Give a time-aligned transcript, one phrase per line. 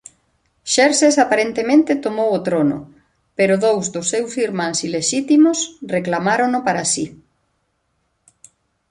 [0.73, 2.77] Xerxes aparentemente tomou o trono
[3.37, 5.57] pero dous dos seus irmáns ilexítimos
[5.95, 7.05] reclamárono para si.